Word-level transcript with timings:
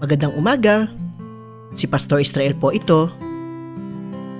Magandang 0.00 0.32
umaga. 0.32 0.88
Si 1.76 1.84
Pastor 1.84 2.24
Israel 2.24 2.56
po 2.56 2.72
ito. 2.72 3.12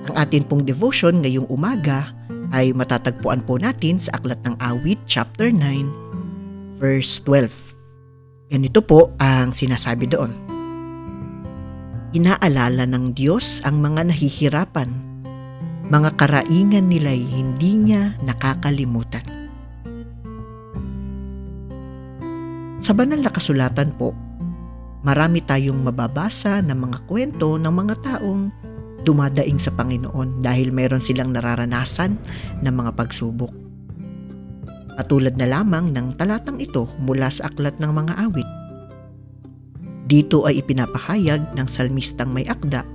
Ang 0.09 0.15
atin 0.17 0.41
pong 0.41 0.65
devotion 0.65 1.21
ngayong 1.21 1.45
umaga 1.53 2.17
ay 2.49 2.73
matatagpuan 2.73 3.45
po 3.45 3.61
natin 3.61 4.01
sa 4.01 4.17
Aklat 4.17 4.41
ng 4.41 4.57
Awit 4.57 4.97
chapter 5.05 5.53
9 5.53 6.81
verse 6.81 7.21
12. 7.29 7.53
Ganito 8.49 8.81
po 8.81 9.13
ang 9.21 9.53
sinasabi 9.53 10.09
doon. 10.09 10.33
Inaalala 12.17 12.89
ng 12.89 13.13
Diyos 13.13 13.61
ang 13.61 13.85
mga 13.85 14.09
nahihirapan. 14.09 14.89
Mga 15.93 16.09
karaingan 16.17 16.89
nila'y 16.89 17.21
hindi 17.21 17.77
niya 17.77 18.17
nakakalimutan. 18.25 19.29
Sa 22.81 22.97
banal 22.97 23.21
na 23.21 23.29
kasulatan 23.29 23.93
po, 23.93 24.17
marami 25.01 25.41
tayong 25.41 25.81
mababasa 25.81 26.61
ng 26.61 26.77
mga 26.77 26.97
kwento 27.09 27.57
ng 27.57 27.73
mga 27.73 27.95
taong 28.05 28.53
dumadaing 29.01 29.57
sa 29.57 29.73
Panginoon 29.73 30.45
dahil 30.45 30.69
meron 30.69 31.01
silang 31.01 31.33
nararanasan 31.33 32.17
ng 32.61 32.73
mga 32.73 32.91
pagsubok. 32.93 33.49
Katulad 35.01 35.33
na 35.33 35.49
lamang 35.49 35.89
ng 35.89 36.13
talatang 36.21 36.61
ito 36.61 36.85
mula 37.01 37.33
sa 37.33 37.49
aklat 37.49 37.73
ng 37.81 37.89
mga 37.89 38.13
awit. 38.29 38.49
Dito 40.05 40.45
ay 40.45 40.61
ipinapahayag 40.61 41.57
ng 41.57 41.67
salmistang 41.71 42.29
may 42.29 42.45
akda 42.45 42.85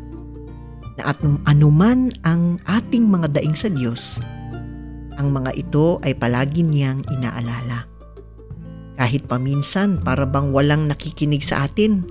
na 0.97 1.03
at 1.13 1.19
anuman 1.51 2.15
ang 2.23 2.63
ating 2.71 3.11
mga 3.11 3.41
daing 3.41 3.57
sa 3.59 3.67
Diyos, 3.67 4.23
ang 5.17 5.33
mga 5.33 5.57
ito 5.57 6.01
ay 6.05 6.13
palagi 6.17 6.63
niyang 6.65 7.05
inaalala. 7.09 7.96
Kahit 8.97 9.29
paminsan 9.29 10.01
para 10.01 10.25
bang 10.25 10.51
walang 10.57 10.89
nakikinig 10.89 11.45
sa 11.45 11.69
atin, 11.69 12.05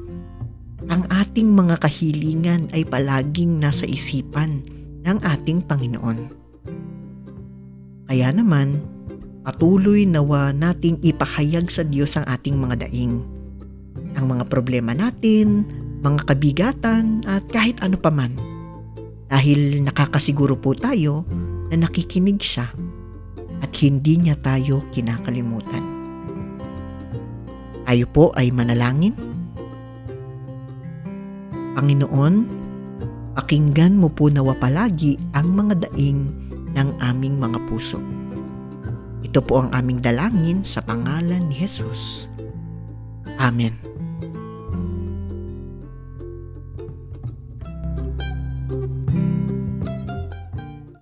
ang 0.85 1.01
ating 1.09 1.49
mga 1.49 1.81
kahilingan 1.81 2.69
ay 2.77 2.85
palaging 2.85 3.57
nasa 3.57 3.89
isipan 3.89 4.61
ng 5.01 5.17
ating 5.17 5.65
Panginoon. 5.65 6.29
Kaya 8.05 8.29
naman, 8.29 8.85
patuloy 9.41 10.05
nawa 10.05 10.53
nating 10.53 11.01
ipahayag 11.01 11.73
sa 11.73 11.81
Diyos 11.81 12.13
ang 12.21 12.25
ating 12.29 12.53
mga 12.53 12.85
daing. 12.85 13.25
Ang 14.13 14.25
mga 14.29 14.45
problema 14.45 14.93
natin, 14.93 15.65
mga 16.05 16.21
kabigatan 16.29 17.25
at 17.25 17.41
kahit 17.49 17.81
ano 17.81 17.97
paman. 17.97 18.37
Dahil 19.25 19.81
nakakasiguro 19.81 20.53
po 20.53 20.77
tayo 20.77 21.25
na 21.73 21.89
nakikinig 21.89 22.37
siya 22.45 22.69
at 23.65 23.73
hindi 23.81 24.21
niya 24.21 24.37
tayo 24.37 24.85
kinakalimutan. 24.93 25.94
Tayo 27.85 28.05
po 28.09 28.33
ay 28.33 28.49
manalangin. 28.49 29.13
Panginoon, 31.77 32.35
pakinggan 33.37 34.01
mo 34.01 34.09
po 34.09 34.27
nawa 34.33 34.57
palagi 34.57 35.21
ang 35.37 35.53
mga 35.53 35.85
daing 35.89 36.25
ng 36.73 36.89
aming 36.99 37.37
mga 37.37 37.61
puso. 37.69 38.01
Ito 39.21 39.39
po 39.45 39.61
ang 39.61 39.69
aming 39.75 40.01
dalangin 40.01 40.65
sa 40.65 40.81
pangalan 40.81 41.45
ni 41.45 41.55
Jesus. 41.61 42.25
Amen. 43.37 43.94